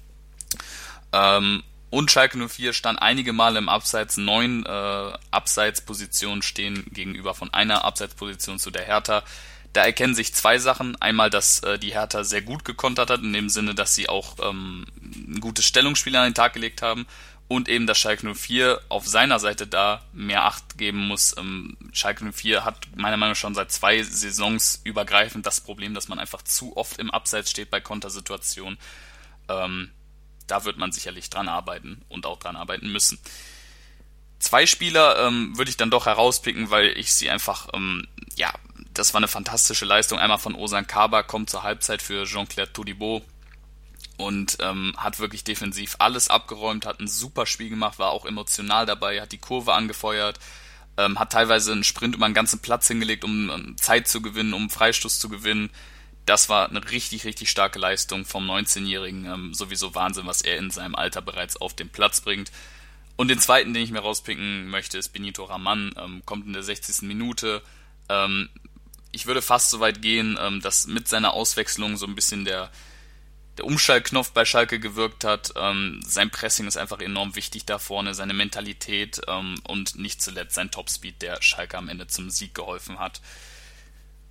Und 1.91 2.11
Schalke 2.11 2.37
04 2.37 2.73
stand 2.73 3.01
einige 3.01 3.33
Male 3.33 3.59
im 3.59 3.69
Abseits. 3.69 4.17
Neun 4.17 4.67
äh, 4.67 5.13
Abseitspositionen 5.31 6.43
stehen 6.43 6.85
gegenüber 6.91 7.35
von 7.35 7.55
einer 7.55 7.85
Abseitsposition 7.85 8.59
zu 8.59 8.71
der 8.71 8.85
Hertha. 8.85 9.23
Da 9.73 9.85
erkennen 9.85 10.15
sich 10.15 10.35
zwei 10.35 10.59
Sachen. 10.59 11.01
Einmal, 11.01 11.31
dass 11.31 11.61
äh, 11.61 11.79
die 11.79 11.93
Hertha 11.93 12.25
sehr 12.25 12.43
gut 12.43 12.65
gekontert 12.65 13.09
hat, 13.09 13.21
in 13.21 13.33
dem 13.33 13.49
Sinne, 13.49 13.75
dass 13.75 13.95
sie 13.95 14.09
auch 14.09 14.37
ähm, 14.43 14.87
ein 15.01 15.41
gutes 15.41 15.65
Stellungsspiel 15.65 16.17
an 16.17 16.25
den 16.25 16.35
Tag 16.35 16.55
gelegt 16.55 16.83
haben 16.83 17.07
und 17.49 17.69
eben, 17.69 17.87
dass 17.87 17.99
Schalke 17.99 18.35
04 18.35 18.81
auf 18.89 19.07
seiner 19.07 19.39
Seite 19.39 19.67
da 19.67 20.03
mehr 20.13 20.45
Acht 20.45 20.79
geben 20.79 21.07
muss. 21.07 21.37
Ähm, 21.39 21.77
Schalke 21.93 22.25
04 22.33 22.65
hat 22.65 22.89
meiner 22.97 23.17
Meinung 23.17 23.33
nach 23.33 23.37
schon 23.37 23.55
seit 23.55 23.71
zwei 23.71 24.03
Saisons 24.03 24.81
übergreifend 24.85 25.47
das 25.47 25.61
Problem, 25.61 25.95
dass 25.95 26.09
man 26.09 26.19
einfach 26.19 26.43
zu 26.43 26.77
oft 26.77 26.99
im 26.99 27.11
Abseits 27.11 27.51
steht 27.51 27.71
bei 27.71 27.81
Kontersituationen. 27.81 28.79
Ähm, 29.49 29.91
da 30.47 30.65
wird 30.65 30.77
man 30.77 30.93
sicherlich 30.93 31.31
dran 31.31 31.49
arbeiten 31.49 32.03
und 32.09 32.27
auch 32.27 32.39
dran 32.39 32.57
arbeiten 32.57 32.91
müssen. 32.91 33.19
Zwei 34.39 34.67
Spieler 34.67 35.27
ähm, 35.27 35.57
würde 35.57 35.71
ich 35.71 35.77
dann 35.77 35.91
doch 35.91 36.07
herauspicken, 36.07 36.71
weil 36.71 36.89
ich 36.99 37.13
sie 37.13 37.31
einfach, 37.31 37.69
ähm, 37.73 38.07
ja, 38.35 38.53
das 38.93 39.15
war 39.15 39.19
eine 39.19 39.29
fantastische 39.29 39.85
Leistung. 39.85 40.19
Einmal 40.19 40.39
von 40.39 40.55
Osan 40.55 40.87
Kaba, 40.87 41.23
kommt 41.23 41.49
zur 41.49 41.63
Halbzeit 41.63 42.03
für 42.03 42.25
Jean-Claire 42.25 42.73
Todibo, 42.73 43.23
und 44.17 44.59
ähm, 44.61 44.95
hat 44.97 45.19
wirklich 45.19 45.45
defensiv 45.45 45.97
alles 45.99 46.29
abgeräumt, 46.29 46.87
hat 46.87 47.01
ein 47.01 47.09
super 47.09 47.47
Spiel 47.47 47.71
gemacht, 47.71 47.99
war 47.99 48.11
auch 48.11 48.25
emotional 48.25 48.87
dabei, 48.87 49.21
hat 49.21 49.33
die 49.33 49.39
Kurve 49.39 49.75
angefeuert, 49.75 50.39
ähm, 50.97 51.19
hat 51.19 51.33
teilweise 51.33 51.73
einen 51.73 51.85
Sprint 51.85 52.15
über 52.15 52.25
einen 52.25 52.35
ganzen 52.35 52.61
Platz 52.61 52.89
hingelegt, 52.89 53.25
um 53.25 53.51
um 53.51 53.77
Zeit 53.77 54.09
zu 54.09 54.23
gewinnen, 54.23 54.55
um 54.55 54.71
Freistoß 54.71 55.19
zu 55.19 55.29
gewinnen. 55.29 55.71
Das 56.25 56.49
war 56.49 56.69
eine 56.69 56.91
richtig, 56.91 57.25
richtig 57.25 57.51
starke 57.51 57.79
Leistung 57.79 58.25
vom 58.25 58.51
19-Jährigen. 58.51 59.27
Ähm, 59.27 59.55
sowieso 59.55 59.95
Wahnsinn, 59.95 60.27
was 60.27 60.43
er 60.43 60.57
in 60.57 60.71
seinem 60.71 60.95
Alter 60.95 61.23
bereits 61.23 61.57
auf 61.57 61.75
den 61.75 61.89
Platz 61.89 62.21
bringt. 62.21 62.51
Und 63.17 63.29
den 63.29 63.39
zweiten, 63.39 63.73
den 63.73 63.83
ich 63.83 63.93
mir 63.93 64.01
rauspicken 64.01 64.69
möchte, 64.69 64.99
ist 64.99 65.11
Benito 65.11 65.45
Raman. 65.45 65.95
Ähm, 65.97 66.23
kommt 66.25 66.47
in 66.47 66.53
der 66.53 66.63
60. 66.63 67.03
Minute. 67.03 67.63
Ähm, 68.09 68.49
ich 69.13 69.27
würde 69.27 69.41
fast 69.41 69.71
so 69.71 69.81
weit 69.81 70.03
gehen, 70.03 70.37
ähm, 70.41 70.61
dass 70.61 70.87
mit 70.87 71.09
seiner 71.09 71.33
Auswechslung 71.33 71.97
so 71.97 72.07
ein 72.07 72.15
bisschen 72.15 72.45
der, 72.45 72.71
der 73.59 73.65
Umschaltknopf 73.65 74.33
bei 74.33 74.45
Schalke 74.45 74.79
gewirkt 74.79 75.25
hat. 75.25 75.53
Ähm, 75.57 76.01
sein 76.07 76.31
Pressing 76.31 76.67
ist 76.67 76.77
einfach 76.77 77.01
enorm 77.01 77.37
wichtig 77.37 77.65
da 77.65 77.79
vorne, 77.79 78.15
seine 78.15 78.35
Mentalität 78.35 79.21
ähm, 79.29 79.61
und 79.65 79.97
nicht 79.97 80.21
zuletzt 80.23 80.55
sein 80.55 80.71
Topspeed, 80.71 81.23
der 81.23 81.41
Schalke 81.43 81.79
am 81.79 81.89
Ende 81.89 82.07
zum 82.07 82.31
Sieg 82.31 82.55
geholfen 82.55 82.99
hat. 82.99 83.21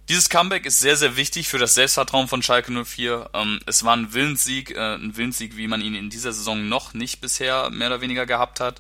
Dieses 0.08 0.30
Comeback 0.30 0.68
ist 0.68 0.80
sehr, 0.80 0.98
sehr 0.98 1.18
wichtig 1.18 1.48
für 1.48 1.58
das 1.58 1.74
Selbstvertrauen 1.74 2.28
von 2.28 2.44
Schalke 2.44 2.72
04. 2.72 3.32
Ähm, 3.34 3.60
es 3.66 3.84
war 3.84 3.96
ein 3.96 4.14
Willenssieg, 4.14 4.72
äh, 4.72 4.96
ein 4.96 5.18
Willenssieg, 5.18 5.58
wie 5.58 5.68
man 5.68 5.82
ihn 5.82 5.96
in 5.96 6.12
dieser 6.12 6.32
Saison 6.32 6.70
noch 6.70 6.94
nicht 6.94 7.22
bisher 7.22 7.72
mehr 7.72 7.88
oder 7.88 8.02
weniger 8.02 8.28
gehabt 8.28 8.60
hat. 8.60 8.80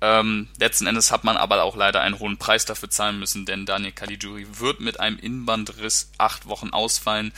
Ähm, 0.00 0.48
letzten 0.58 0.88
Endes 0.88 1.12
hat 1.12 1.22
man 1.22 1.36
aber 1.36 1.62
auch 1.62 1.76
leider 1.76 2.00
einen 2.00 2.18
hohen 2.18 2.38
Preis 2.38 2.64
dafür 2.64 2.90
zahlen 2.90 3.20
müssen, 3.20 3.46
denn 3.46 3.66
Daniel 3.66 3.92
Caligiuri 3.92 4.46
wird 4.58 4.80
mit 4.80 4.98
einem 4.98 5.18
Innenbandriss 5.18 6.10
acht 6.18 6.46
Wochen 6.46 6.70
ausfallen. 6.70 7.32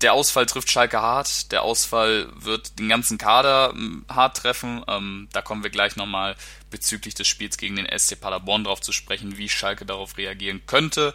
Der 0.00 0.12
Ausfall 0.12 0.46
trifft 0.46 0.70
Schalke 0.70 1.00
hart. 1.00 1.50
Der 1.52 1.62
Ausfall 1.62 2.28
wird 2.34 2.78
den 2.78 2.88
ganzen 2.88 3.18
Kader 3.18 3.72
ähm, 3.74 4.04
hart 4.08 4.36
treffen. 4.36 4.82
Ähm, 4.86 5.28
da 5.32 5.42
kommen 5.42 5.62
wir 5.62 5.70
gleich 5.70 5.96
nochmal 5.96 6.36
bezüglich 6.70 7.14
des 7.14 7.26
Spiels 7.26 7.58
gegen 7.58 7.76
den 7.76 7.86
SC 7.98 8.20
Paderborn 8.20 8.64
drauf 8.64 8.80
zu 8.80 8.92
sprechen, 8.92 9.38
wie 9.38 9.48
Schalke 9.48 9.84
darauf 9.84 10.16
reagieren 10.16 10.62
könnte. 10.66 11.14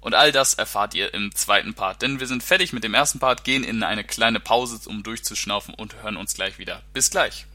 Und 0.00 0.14
all 0.14 0.32
das 0.32 0.54
erfahrt 0.54 0.94
ihr 0.94 1.14
im 1.14 1.34
zweiten 1.34 1.74
Part. 1.74 2.02
Denn 2.02 2.20
wir 2.20 2.26
sind 2.26 2.42
fertig 2.42 2.72
mit 2.72 2.84
dem 2.84 2.92
ersten 2.92 3.20
Part, 3.20 3.44
gehen 3.44 3.64
in 3.64 3.82
eine 3.82 4.04
kleine 4.04 4.40
Pause, 4.40 4.78
um 4.88 5.02
durchzuschnaufen 5.02 5.72
und 5.74 6.02
hören 6.02 6.16
uns 6.16 6.34
gleich 6.34 6.58
wieder. 6.58 6.82
Bis 6.92 7.10
gleich. 7.10 7.46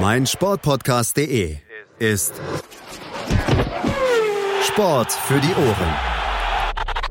Mein 0.00 0.26
Sportpodcast.de 0.26 1.58
ist 1.98 2.34
Sport 4.62 5.12
für 5.12 5.40
die 5.40 5.54
Ohren. 5.54 6.19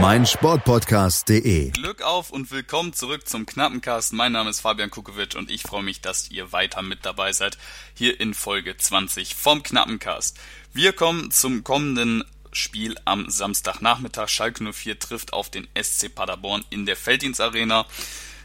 mein 0.00 0.26
Sportpodcast.de. 0.26 1.70
Glück 1.70 2.02
auf 2.02 2.30
und 2.30 2.50
willkommen 2.50 2.92
zurück 2.92 3.26
zum 3.26 3.46
Knappencast. 3.46 4.12
Mein 4.12 4.32
Name 4.32 4.50
ist 4.50 4.60
Fabian 4.60 4.90
Kukowitsch 4.90 5.34
und 5.34 5.50
ich 5.50 5.62
freue 5.62 5.82
mich, 5.82 6.00
dass 6.00 6.30
ihr 6.30 6.52
weiter 6.52 6.82
mit 6.82 7.06
dabei 7.06 7.32
seid 7.32 7.56
hier 7.94 8.20
in 8.20 8.34
Folge 8.34 8.76
20 8.76 9.34
vom 9.34 9.62
Knappencast. 9.62 10.38
Wir 10.72 10.92
kommen 10.92 11.30
zum 11.30 11.64
kommenden 11.64 12.24
Spiel 12.52 12.96
am 13.04 13.30
Samstagnachmittag. 13.30 14.28
Schalke 14.28 14.70
04 14.72 14.98
trifft 14.98 15.32
auf 15.32 15.50
den 15.50 15.66
SC 15.80 16.14
Paderborn 16.14 16.64
in 16.70 16.86
der 16.86 16.96
Felddienstarena. 16.96 17.86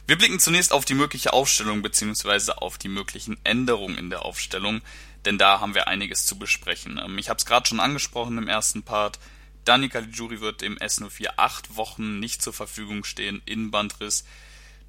Wir 0.08 0.18
blicken 0.18 0.40
zunächst 0.40 0.72
auf 0.72 0.86
die 0.86 0.96
mögliche 0.96 1.34
Aufstellung 1.34 1.82
bzw. 1.82 2.54
auf 2.54 2.78
die 2.78 2.90
möglichen 2.90 3.38
Änderungen 3.44 3.98
in 3.98 4.10
der 4.10 4.26
Aufstellung, 4.26 4.82
denn 5.26 5.38
da 5.38 5.60
haben 5.60 5.76
wir 5.76 5.88
einiges 5.88 6.26
zu 6.26 6.40
besprechen. 6.40 7.00
Ähm, 7.04 7.18
ich 7.18 7.30
habe 7.30 7.38
es 7.38 7.46
gerade 7.46 7.68
schon 7.68 7.80
angesprochen 7.80 8.38
im 8.38 8.48
ersten 8.48 8.84
Part. 8.84 9.20
Dani 9.66 9.90
Caligiuri 9.90 10.42
wird 10.42 10.62
im 10.64 10.78
S04 10.78 11.34
acht 11.38 11.76
Wochen 11.76 12.20
nicht 12.20 12.42
zur 12.42 12.54
Verfügung 12.54 13.04
stehen, 13.04 13.42
Innenbandriss. 13.46 14.26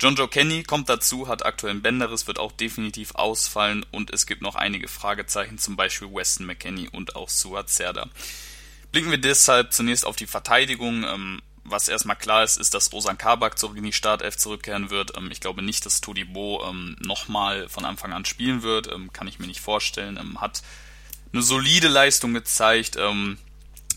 John 0.01 0.17
Joe 0.17 0.27
Kenny 0.27 0.65
kommt 0.65 0.89
dazu, 0.89 1.29
hat 1.29 1.45
aktuell 1.47 1.71
einen 1.73 1.83
Bänderriss, 1.83 2.27
wird 2.27 2.39
auch 2.39 2.53
definitiv 2.53 3.15
ausfallen 3.15 3.87
und 3.93 4.11
es 4.11 4.27
gibt 4.27 4.43
noch 4.43 4.57
einige 4.57 4.89
Fragezeichen, 4.89 5.59
zum 5.59 5.77
Beispiel 5.77 6.13
Weston 6.13 6.47
McKenney 6.47 6.89
und 6.89 7.15
auch 7.15 7.29
Suat 7.29 7.71
Serda. 7.71 8.09
Blicken 8.91 9.11
wir 9.11 9.19
deshalb 9.19 9.73
zunächst 9.73 10.05
auf 10.05 10.17
die 10.17 10.27
Verteidigung. 10.27 11.05
Ähm, 11.05 11.43
was 11.65 11.89
erstmal 11.89 12.17
klar 12.17 12.43
ist, 12.43 12.57
ist, 12.57 12.75
dass 12.75 12.93
Osan 12.93 13.17
Kabak 13.17 13.59
zurück 13.59 13.77
in 13.77 13.85
die 13.85 13.93
Startelf 13.93 14.37
zurückkehren 14.37 14.91
wird. 14.91 15.17
Ähm, 15.17 15.31
ich 15.31 15.41
glaube 15.41 15.63
nicht, 15.63 15.87
dass 15.87 16.01
Todibo 16.01 16.65
ähm, 16.69 16.97
nochmal 16.99 17.69
von 17.69 17.85
Anfang 17.85 18.13
an 18.13 18.25
spielen 18.25 18.63
wird. 18.63 18.91
kann 19.13 19.29
ich 19.29 19.39
mir 19.39 19.47
nicht 19.47 19.61
vorstellen. 19.61 20.19
hat 20.41 20.63
eine 21.33 21.43
solide 21.43 21.89
Leistung 21.89 22.35
gezeigt. 22.35 22.99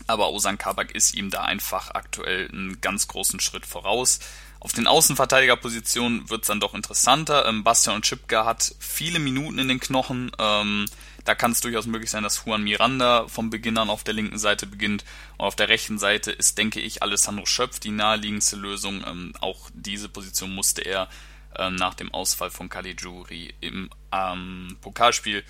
Aber 0.06 0.30
Osan 0.30 0.58
Kabak 0.58 0.94
ist 0.94 1.14
ihm 1.14 1.30
da 1.30 1.42
einfach 1.42 1.90
aktuell 1.90 2.48
einen 2.52 2.80
ganz 2.80 3.08
großen 3.08 3.40
Schritt 3.40 3.66
voraus. 3.66 4.20
Auf 4.60 4.72
den 4.72 4.86
Außenverteidigerpositionen 4.86 6.30
wird 6.30 6.42
es 6.42 6.48
dann 6.48 6.60
doch 6.60 6.74
interessanter. 6.74 7.46
Ähm, 7.46 7.62
Bastian 7.62 7.96
und 7.96 8.04
Chipka 8.04 8.44
hat 8.44 8.74
viele 8.78 9.18
Minuten 9.18 9.58
in 9.58 9.68
den 9.68 9.80
Knochen. 9.80 10.32
Ähm, 10.38 10.86
da 11.24 11.34
kann 11.34 11.52
es 11.52 11.60
durchaus 11.60 11.86
möglich 11.86 12.10
sein, 12.10 12.22
dass 12.22 12.44
Juan 12.44 12.62
Miranda 12.62 13.26
vom 13.28 13.50
Beginn 13.50 13.78
an 13.78 13.90
auf 13.90 14.04
der 14.04 14.14
linken 14.14 14.38
Seite 14.38 14.66
beginnt. 14.66 15.04
Und 15.38 15.46
auf 15.46 15.56
der 15.56 15.68
rechten 15.68 15.98
Seite 15.98 16.30
ist, 16.30 16.56
denke 16.56 16.80
ich, 16.80 17.02
Alessandro 17.02 17.46
Schöpf 17.46 17.80
die 17.80 17.90
naheliegendste 17.90 18.56
Lösung. 18.56 19.04
Ähm, 19.06 19.32
auch 19.40 19.70
diese 19.74 20.08
Position 20.08 20.54
musste 20.54 20.82
er 20.82 21.08
äh, 21.56 21.70
nach 21.70 21.94
dem 21.94 22.14
Ausfall 22.14 22.50
von 22.50 22.68
Caligiuri 22.68 23.54
im 23.60 23.90
ähm, 24.12 24.76
Pokalspiel 24.80 25.44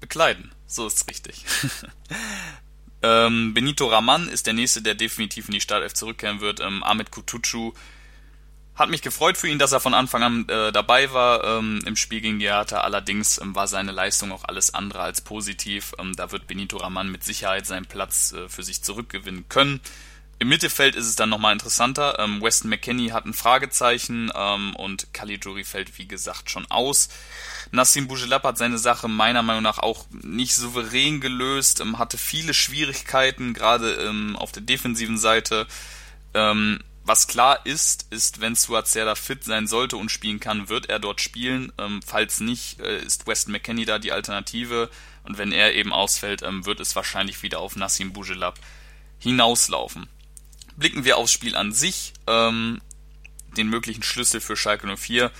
bekleiden. 0.00 0.52
So 0.66 0.86
ist 0.86 1.08
richtig. 1.08 1.44
Ähm, 3.02 3.54
Benito 3.54 3.86
Raman 3.86 4.28
ist 4.28 4.46
der 4.46 4.54
nächste, 4.54 4.82
der 4.82 4.94
definitiv 4.94 5.48
in 5.48 5.54
die 5.54 5.60
Startelf 5.60 5.94
zurückkehren 5.94 6.40
wird. 6.40 6.60
Ähm, 6.60 6.82
Ahmed 6.84 7.10
Kutucu 7.10 7.72
hat 8.74 8.88
mich 8.88 9.02
gefreut 9.02 9.36
für 9.36 9.48
ihn, 9.48 9.58
dass 9.58 9.72
er 9.72 9.80
von 9.80 9.92
Anfang 9.92 10.22
an 10.22 10.48
äh, 10.48 10.72
dabei 10.72 11.12
war 11.12 11.44
ähm, 11.44 11.80
im 11.84 11.96
Spiel 11.96 12.20
gegen 12.20 12.40
Hertha. 12.40 12.80
Allerdings 12.80 13.38
ähm, 13.38 13.54
war 13.54 13.68
seine 13.68 13.92
Leistung 13.92 14.32
auch 14.32 14.44
alles 14.44 14.74
andere 14.74 15.00
als 15.00 15.20
positiv. 15.20 15.94
Ähm, 15.98 16.14
da 16.16 16.32
wird 16.32 16.46
Benito 16.46 16.78
Raman 16.78 17.10
mit 17.10 17.22
Sicherheit 17.22 17.66
seinen 17.66 17.86
Platz 17.86 18.32
äh, 18.32 18.48
für 18.48 18.62
sich 18.62 18.82
zurückgewinnen 18.82 19.46
können. 19.48 19.80
Im 20.42 20.48
Mittelfeld 20.48 20.96
ist 20.96 21.06
es 21.06 21.14
dann 21.14 21.28
nochmal 21.28 21.52
interessanter. 21.52 22.18
Ähm, 22.18 22.42
Weston 22.42 22.68
McKenney 22.68 23.10
hat 23.10 23.26
ein 23.26 23.32
Fragezeichen 23.32 24.32
ähm, 24.34 24.74
und 24.74 25.06
Caligiuri 25.14 25.62
fällt 25.62 25.96
wie 25.98 26.08
gesagt 26.08 26.50
schon 26.50 26.68
aus. 26.68 27.10
Nassim 27.70 28.08
Bougelab 28.08 28.42
hat 28.42 28.58
seine 28.58 28.76
Sache 28.76 29.06
meiner 29.06 29.44
Meinung 29.44 29.62
nach 29.62 29.78
auch 29.78 30.04
nicht 30.10 30.56
souverän 30.56 31.20
gelöst, 31.20 31.78
ähm, 31.78 32.00
hatte 32.00 32.18
viele 32.18 32.54
Schwierigkeiten, 32.54 33.54
gerade 33.54 33.92
ähm, 33.92 34.34
auf 34.34 34.50
der 34.50 34.64
defensiven 34.64 35.16
Seite. 35.16 35.68
Ähm, 36.34 36.80
was 37.04 37.28
klar 37.28 37.64
ist, 37.64 38.08
ist, 38.10 38.40
wenn 38.40 38.56
Suazerda 38.56 39.14
fit 39.14 39.44
sein 39.44 39.68
sollte 39.68 39.96
und 39.96 40.10
spielen 40.10 40.40
kann, 40.40 40.68
wird 40.68 40.88
er 40.88 40.98
dort 40.98 41.20
spielen. 41.20 41.72
Ähm, 41.78 42.00
falls 42.04 42.40
nicht, 42.40 42.80
äh, 42.80 42.98
ist 42.98 43.28
Weston 43.28 43.52
McKenney 43.52 43.84
da 43.84 44.00
die 44.00 44.10
Alternative. 44.10 44.90
Und 45.22 45.38
wenn 45.38 45.52
er 45.52 45.76
eben 45.76 45.92
ausfällt, 45.92 46.42
ähm, 46.42 46.66
wird 46.66 46.80
es 46.80 46.96
wahrscheinlich 46.96 47.44
wieder 47.44 47.60
auf 47.60 47.76
Nassim 47.76 48.12
Bougelab 48.12 48.58
hinauslaufen. 49.20 50.08
Blicken 50.76 51.04
wir 51.04 51.16
aufs 51.16 51.32
Spiel 51.32 51.56
an 51.56 51.72
sich, 51.72 52.12
ähm, 52.26 52.80
den 53.56 53.68
möglichen 53.68 54.02
Schlüssel 54.02 54.40
für 54.40 54.56
Schalke 54.56 54.96
04. 54.96 55.30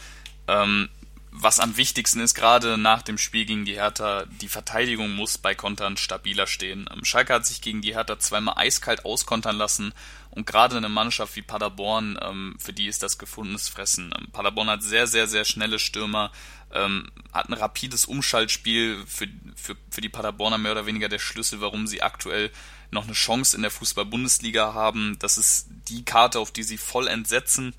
Ähm, 0.49 0.89
was 1.35 1.61
am 1.61 1.79
wichtigsten 1.79 2.21
ist, 2.21 2.35
gerade 2.35 2.77
nach 2.77 3.01
dem 3.01 3.17
Spiel 3.17 3.47
gegen 3.47 3.65
die 3.65 3.77
Hertha, 3.77 4.27
die 4.43 4.49
Verteidigung 4.49 5.15
muss 5.17 5.39
bei 5.39 5.55
Kontern 5.55 5.97
stabiler 5.97 6.47
stehen. 6.47 6.87
Ähm, 6.93 7.07
Schalke 7.07 7.33
hat 7.33 7.47
sich 7.47 7.63
gegen 7.63 7.81
die 7.81 7.95
Hertha 7.95 8.19
zweimal 8.19 8.59
eiskalt 8.59 9.07
auskontern 9.07 9.57
lassen 9.57 9.95
und 10.31 10.47
gerade 10.47 10.77
eine 10.77 10.91
Mannschaft 10.91 11.35
wie 11.37 11.43
Paderborn, 11.43 12.19
ähm, 12.21 12.57
für 12.59 12.75
die 12.75 12.87
ist 12.87 13.03
das 13.03 13.17
gefundenes 13.17 13.71
Fressen. 13.71 14.15
Ähm, 14.19 14.31
Paderborn 14.31 14.69
hat 14.69 14.83
sehr, 14.83 15.07
sehr, 15.07 15.27
sehr 15.27 15.47
schnelle 15.47 15.79
Stürmer, 15.79 16.33
hat 16.73 17.49
ein 17.49 17.55
rapides 17.55 18.07
Umschaltspiel 18.07 19.05
für, 19.07 19.29
für, 19.57 19.77
für 19.91 20.01
die 20.01 20.09
Paderborner 20.09 20.59
mehr 20.59 20.73
oder 20.73 20.87
weniger 20.87 21.09
der 21.09 21.19
Schlüssel, 21.19 21.61
warum 21.61 21.87
sie 21.87 22.03
aktuell 22.03 22.51
noch 22.91 23.05
eine 23.05 23.15
Chance 23.15 23.57
in 23.57 23.63
der 23.63 23.71
Fußball-Bundesliga 23.71 24.75
haben. 24.75 25.17
Das 25.19 25.39
ist 25.39 25.69
die 25.89 26.05
Karte, 26.05 26.39
auf 26.39 26.51
die 26.51 26.63
sie 26.63 26.79
voll 26.79 27.09
entsetzen 27.09 27.75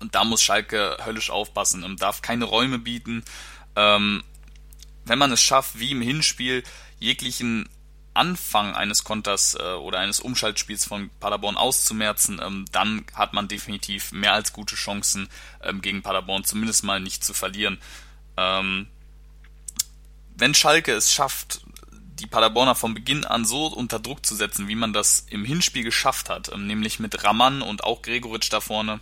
und 0.00 0.14
da 0.14 0.24
muss 0.24 0.42
Schalke 0.42 0.96
höllisch 1.04 1.30
aufpassen 1.30 1.84
und 1.84 2.02
darf 2.02 2.22
keine 2.22 2.46
Räume 2.46 2.78
bieten. 2.78 3.22
Ähm, 3.76 4.24
wenn 5.04 5.18
man 5.18 5.30
es 5.30 5.40
schafft, 5.40 5.78
wie 5.78 5.92
im 5.92 6.02
Hinspiel, 6.02 6.64
jeglichen 6.98 7.68
Anfang 8.14 8.74
eines 8.74 9.04
Konters 9.04 9.54
äh, 9.54 9.74
oder 9.74 9.98
eines 9.98 10.20
Umschaltspiels 10.20 10.84
von 10.84 11.10
Paderborn 11.20 11.56
auszumerzen, 11.56 12.40
ähm, 12.42 12.64
dann 12.72 13.04
hat 13.14 13.34
man 13.34 13.46
definitiv 13.46 14.10
mehr 14.10 14.32
als 14.32 14.52
gute 14.52 14.74
Chancen, 14.74 15.28
ähm, 15.62 15.80
gegen 15.80 16.02
Paderborn 16.02 16.44
zumindest 16.44 16.82
mal 16.82 16.98
nicht 16.98 17.22
zu 17.22 17.34
verlieren. 17.34 17.78
Ähm, 18.40 18.86
wenn 20.34 20.54
Schalke 20.54 20.92
es 20.92 21.12
schafft, 21.12 21.60
die 21.92 22.26
Paderborner 22.26 22.74
von 22.74 22.94
Beginn 22.94 23.24
an 23.24 23.44
so 23.44 23.66
unter 23.66 23.98
Druck 23.98 24.24
zu 24.24 24.34
setzen, 24.34 24.68
wie 24.68 24.74
man 24.74 24.92
das 24.92 25.26
im 25.28 25.44
Hinspiel 25.44 25.84
geschafft 25.84 26.30
hat, 26.30 26.50
ähm, 26.52 26.66
nämlich 26.66 27.00
mit 27.00 27.22
Raman 27.22 27.60
und 27.60 27.84
auch 27.84 28.02
Gregoritsch 28.02 28.50
da 28.50 28.60
vorne, 28.60 29.00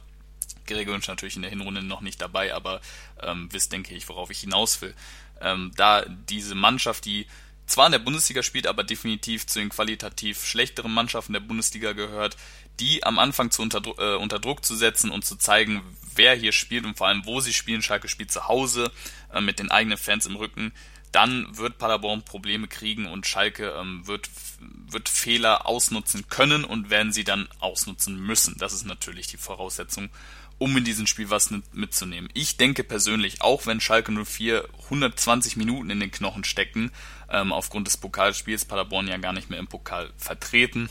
Gregoritsch 0.66 1.08
natürlich 1.08 1.36
in 1.36 1.42
der 1.42 1.50
Hinrunde 1.50 1.82
noch 1.82 2.00
nicht 2.00 2.20
dabei, 2.20 2.54
aber 2.54 2.80
ähm, 3.22 3.48
wisst, 3.52 3.72
denke 3.72 3.94
ich, 3.94 4.08
worauf 4.08 4.30
ich 4.30 4.40
hinaus 4.40 4.80
will. 4.82 4.94
Ähm, 5.40 5.70
da 5.76 6.04
diese 6.04 6.54
Mannschaft, 6.56 7.04
die 7.04 7.26
zwar 7.66 7.86
in 7.86 7.92
der 7.92 7.98
Bundesliga 8.00 8.42
spielt, 8.42 8.66
aber 8.66 8.82
definitiv 8.82 9.46
zu 9.46 9.60
den 9.60 9.68
qualitativ 9.68 10.44
schlechteren 10.44 10.92
Mannschaften 10.92 11.34
der 11.34 11.40
Bundesliga 11.40 11.92
gehört, 11.92 12.36
die 12.80 13.04
am 13.04 13.18
Anfang 13.18 13.50
zu 13.50 13.62
unter, 13.62 13.82
äh, 13.98 14.16
unter 14.16 14.38
Druck 14.38 14.64
zu 14.64 14.74
setzen 14.76 15.10
und 15.10 15.24
zu 15.24 15.36
zeigen, 15.36 15.82
wer 16.14 16.34
hier 16.34 16.52
spielt 16.52 16.84
und 16.84 16.96
vor 16.96 17.08
allem 17.08 17.24
wo 17.24 17.40
sie 17.40 17.52
spielen. 17.52 17.82
Schalke 17.82 18.08
spielt 18.08 18.30
zu 18.30 18.48
Hause 18.48 18.90
äh, 19.32 19.40
mit 19.40 19.58
den 19.58 19.70
eigenen 19.70 19.98
Fans 19.98 20.26
im 20.26 20.36
Rücken. 20.36 20.72
Dann 21.12 21.56
wird 21.56 21.78
Paderborn 21.78 22.22
Probleme 22.22 22.68
kriegen 22.68 23.06
und 23.06 23.26
Schalke 23.26 23.74
ähm, 23.80 24.06
wird, 24.06 24.28
wird 24.60 25.08
Fehler 25.08 25.66
ausnutzen 25.66 26.28
können 26.28 26.64
und 26.64 26.90
werden 26.90 27.12
sie 27.12 27.24
dann 27.24 27.48
ausnutzen 27.60 28.20
müssen. 28.20 28.56
Das 28.58 28.74
ist 28.74 28.84
natürlich 28.84 29.26
die 29.26 29.38
Voraussetzung, 29.38 30.10
um 30.58 30.76
in 30.76 30.84
diesem 30.84 31.06
Spiel 31.06 31.30
was 31.30 31.50
mitzunehmen. 31.72 32.28
Ich 32.34 32.58
denke 32.58 32.84
persönlich, 32.84 33.40
auch 33.40 33.64
wenn 33.64 33.80
Schalke 33.80 34.12
04 34.12 34.68
120 34.84 35.56
Minuten 35.56 35.88
in 35.88 36.00
den 36.00 36.10
Knochen 36.10 36.44
stecken, 36.44 36.90
ähm, 37.30 37.52
aufgrund 37.52 37.86
des 37.86 37.96
Pokalspiels, 37.96 38.66
Paderborn 38.66 39.08
ja 39.08 39.16
gar 39.16 39.32
nicht 39.32 39.48
mehr 39.48 39.58
im 39.58 39.66
Pokal 39.66 40.10
vertreten, 40.18 40.90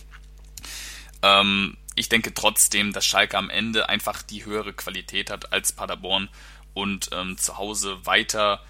ähm, 1.21 1.77
ich 1.95 2.09
denke 2.09 2.33
trotzdem, 2.33 2.93
dass 2.93 3.05
Schalke 3.05 3.37
am 3.37 3.49
Ende 3.49 3.89
einfach 3.89 4.21
die 4.21 4.45
höhere 4.45 4.73
Qualität 4.73 5.31
hat 5.31 5.51
als 5.51 5.71
Paderborn 5.71 6.29
und 6.73 7.09
ähm, 7.11 7.37
zu 7.37 7.57
Hause 7.57 8.05
weiter 8.05 8.61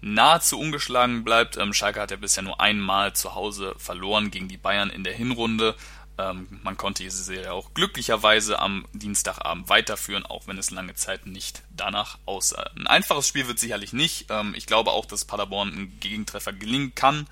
nahezu 0.00 0.58
ungeschlagen 0.58 1.24
bleibt. 1.24 1.56
Ähm, 1.56 1.72
Schalke 1.72 2.00
hat 2.00 2.10
ja 2.10 2.16
bisher 2.16 2.42
nur 2.42 2.60
einmal 2.60 3.14
zu 3.14 3.34
Hause 3.34 3.74
verloren 3.78 4.30
gegen 4.30 4.48
die 4.48 4.56
Bayern 4.56 4.90
in 4.90 5.04
der 5.04 5.14
Hinrunde. 5.14 5.74
Ähm, 6.18 6.60
man 6.62 6.76
konnte 6.76 7.02
diese 7.02 7.22
Serie 7.22 7.52
auch 7.52 7.74
glücklicherweise 7.74 8.60
am 8.60 8.86
Dienstagabend 8.92 9.68
weiterführen, 9.68 10.26
auch 10.26 10.46
wenn 10.46 10.58
es 10.58 10.70
lange 10.70 10.94
Zeit 10.94 11.26
nicht 11.26 11.62
danach 11.70 12.18
aussah. 12.26 12.70
Ein 12.76 12.86
einfaches 12.86 13.26
Spiel 13.26 13.48
wird 13.48 13.58
sicherlich 13.58 13.92
nicht. 13.92 14.26
Ähm, 14.30 14.54
ich 14.56 14.66
glaube 14.66 14.90
auch, 14.90 15.06
dass 15.06 15.24
Paderborn 15.24 15.68
ein 15.70 16.00
Gegentreffer 16.00 16.52
gelingen 16.52 16.94
kann. 16.94 17.26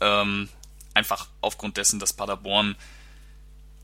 Ähm, 0.00 0.48
einfach 0.94 1.28
aufgrund 1.40 1.76
dessen, 1.76 2.00
dass 2.00 2.14
Paderborn, 2.14 2.76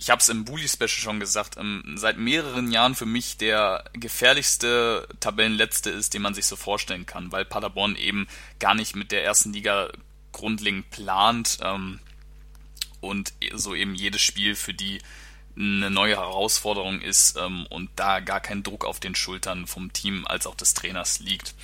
ich 0.03 0.11
habe 0.11 0.19
es 0.19 0.29
im 0.29 0.45
Bully-Special 0.45 0.89
schon 0.89 1.21
gesagt, 1.21 1.57
ähm, 1.59 1.95
seit 1.95 2.19
mehreren 2.19 2.73
Jahren 2.73 2.97
für 2.97 3.07
mich 3.07 3.37
der 3.37 3.85
gefährlichste 3.93 5.07
Tabellenletzte 5.21 5.91
ist, 5.91 6.13
den 6.13 6.23
man 6.23 6.35
sich 6.35 6.47
so 6.47 6.57
vorstellen 6.57 7.07
kann, 7.07 7.31
weil 7.31 7.45
Paderborn 7.45 7.95
eben 7.95 8.27
gar 8.59 8.75
nicht 8.75 8.97
mit 8.97 9.13
der 9.13 9.23
ersten 9.23 9.53
Liga 9.53 9.93
grundlegend 10.33 10.91
plant. 10.91 11.59
Ähm, 11.63 12.01
und 13.01 13.33
so 13.55 13.77
eben 13.77 13.95
jedes 13.95 14.23
Spiel 14.23 14.57
für 14.57 14.75
die 14.75 15.01
eine 15.57 15.89
neue 15.89 16.17
Herausforderung 16.17 17.01
ist 17.01 17.37
ähm, 17.37 17.67
und 17.71 17.89
da 17.95 18.19
gar 18.19 18.41
kein 18.41 18.65
Druck 18.65 18.85
auf 18.85 18.99
den 18.99 19.15
Schultern 19.15 19.69
vom 19.69 19.93
Team 19.93 20.27
als 20.27 20.49
auch 20.49 20.57
des 20.57 20.75
Trainers 20.75 21.21
liegt. 21.21 21.55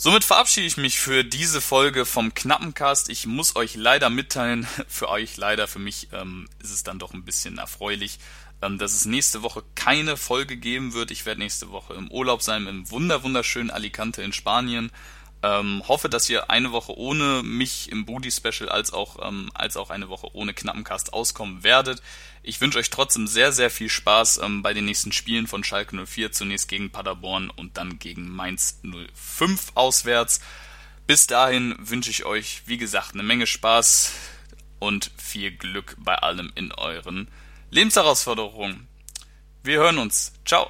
Somit 0.00 0.22
verabschiede 0.22 0.68
ich 0.68 0.76
mich 0.76 1.00
für 1.00 1.24
diese 1.24 1.60
Folge 1.60 2.06
vom 2.06 2.32
Knappencast. 2.32 3.08
Ich 3.08 3.26
muss 3.26 3.56
euch 3.56 3.74
leider 3.74 4.10
mitteilen, 4.10 4.64
für 4.88 5.08
euch 5.08 5.36
leider, 5.36 5.66
für 5.66 5.80
mich 5.80 6.06
ähm, 6.12 6.48
ist 6.62 6.70
es 6.70 6.84
dann 6.84 7.00
doch 7.00 7.14
ein 7.14 7.24
bisschen 7.24 7.58
erfreulich, 7.58 8.20
ähm, 8.62 8.78
dass 8.78 8.94
es 8.94 9.06
nächste 9.06 9.42
Woche 9.42 9.64
keine 9.74 10.16
Folge 10.16 10.56
geben 10.56 10.94
wird. 10.94 11.10
Ich 11.10 11.26
werde 11.26 11.40
nächste 11.40 11.70
Woche 11.72 11.94
im 11.94 12.12
Urlaub 12.12 12.42
sein, 12.42 12.68
im 12.68 12.88
wunder 12.92 13.24
wunderschönen 13.24 13.72
Alicante 13.72 14.22
in 14.22 14.32
Spanien. 14.32 14.92
Ähm, 15.40 15.84
hoffe, 15.86 16.08
dass 16.08 16.28
ihr 16.28 16.50
eine 16.50 16.72
Woche 16.72 16.98
ohne 16.98 17.44
mich 17.44 17.92
im 17.92 18.04
Booty 18.04 18.30
Special 18.30 18.68
als 18.68 18.92
auch, 18.92 19.18
ähm, 19.26 19.50
als 19.54 19.76
auch 19.76 19.90
eine 19.90 20.08
Woche 20.08 20.34
ohne 20.34 20.52
Knappencast 20.52 21.12
auskommen 21.12 21.62
werdet. 21.62 22.02
Ich 22.42 22.60
wünsche 22.60 22.78
euch 22.78 22.90
trotzdem 22.90 23.28
sehr, 23.28 23.52
sehr 23.52 23.70
viel 23.70 23.88
Spaß 23.88 24.38
ähm, 24.38 24.62
bei 24.62 24.74
den 24.74 24.84
nächsten 24.84 25.12
Spielen 25.12 25.46
von 25.46 25.62
Schalke 25.62 26.04
04, 26.04 26.32
zunächst 26.32 26.68
gegen 26.68 26.90
Paderborn 26.90 27.50
und 27.50 27.76
dann 27.76 28.00
gegen 28.00 28.28
Mainz 28.28 28.80
05 28.82 29.72
auswärts. 29.74 30.40
Bis 31.06 31.28
dahin 31.28 31.76
wünsche 31.78 32.10
ich 32.10 32.24
euch, 32.24 32.62
wie 32.66 32.76
gesagt, 32.76 33.14
eine 33.14 33.22
Menge 33.22 33.46
Spaß 33.46 34.12
und 34.80 35.12
viel 35.16 35.52
Glück 35.52 35.94
bei 35.98 36.16
allem 36.16 36.50
in 36.56 36.72
euren 36.72 37.28
Lebensherausforderungen. 37.70 38.88
Wir 39.62 39.78
hören 39.78 39.98
uns. 39.98 40.32
Ciao. 40.44 40.68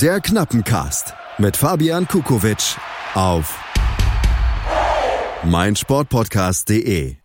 Der 0.00 0.20
Knappencast 0.20 1.14
mit 1.40 1.56
Fabian 1.56 2.06
Kukowitsch 2.06 2.76
auf 3.14 3.58
meinsportpodcast.de 5.44 7.19